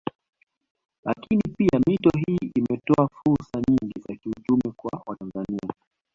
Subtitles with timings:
[1.05, 5.73] Lakini pia mito hii imetoa fursa nyingi za kiuchumi kwa watanzania